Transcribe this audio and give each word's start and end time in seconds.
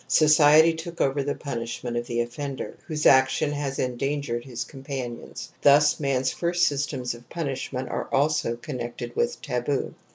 ^ 0.01 0.03
M 0.03 0.03
TOTEM 0.07 0.23
AND 0.23 0.33
TABOO 0.33 0.71
ciety 0.73 0.77
took 0.95 0.99
over 1.01 1.21
the 1.21 1.35
punishment 1.35 1.95
of 1.95 2.07
the 2.07 2.21
offender, 2.21 2.75
whose 2.87 3.05
action 3.05 3.51
has 3.51 3.77
endangered 3.77 4.43
his 4.45 4.63
companions. 4.63 5.51
Thus 5.61 5.99
man's 5.99 6.31
first 6.31 6.65
systems 6.65 7.13
of 7.13 7.29
punishment 7.29 7.87
are 7.89 8.05
also 8.11 8.55
V 8.55 8.61
connected 8.63 9.15
with 9.15 9.39
taboo. 9.43 9.93